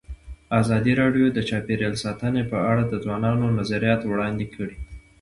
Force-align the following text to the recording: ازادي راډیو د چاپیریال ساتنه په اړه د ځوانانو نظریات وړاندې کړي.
ازادي 0.59 0.93
راډیو 1.01 1.25
د 1.31 1.39
چاپیریال 1.49 1.95
ساتنه 2.03 2.41
په 2.51 2.57
اړه 2.69 2.83
د 2.87 2.93
ځوانانو 3.03 3.45
نظریات 3.59 4.01
وړاندې 4.05 4.45
کړي. 4.55 4.75